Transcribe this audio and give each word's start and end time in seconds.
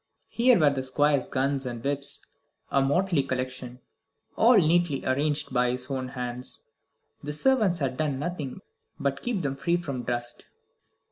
Here 0.29 0.57
were 0.59 0.71
the 0.71 0.81
Squire's 0.81 1.27
guns 1.27 1.63
and 1.63 1.83
whips, 1.85 2.25
a 2.71 2.81
motley 2.81 3.21
collection, 3.21 3.81
all 4.35 4.57
neatly 4.57 5.05
arranged 5.05 5.53
by 5.53 5.69
his 5.69 5.91
own 5.91 6.07
hands. 6.07 6.63
The 7.21 7.33
servants 7.33 7.77
had 7.77 7.97
done 7.97 8.17
nothing 8.17 8.61
but 8.99 9.21
keep 9.21 9.41
them 9.41 9.55
free 9.55 9.77
from 9.77 10.01
dust. 10.01 10.47